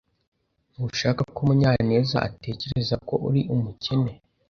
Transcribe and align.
Ntushaka 0.73 1.21
ko 1.33 1.39
Munyanezatekereza 1.47 2.95
ko 3.07 3.15
uri 3.27 3.41
umukene. 3.55 4.11